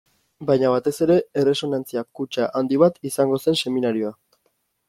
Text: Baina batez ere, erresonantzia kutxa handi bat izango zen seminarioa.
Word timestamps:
Baina 0.51 0.69
batez 0.75 0.93
ere, 1.05 1.17
erresonantzia 1.41 2.05
kutxa 2.21 2.49
handi 2.61 2.83
bat 2.85 3.01
izango 3.11 3.41
zen 3.47 3.63
seminarioa. 3.65 4.17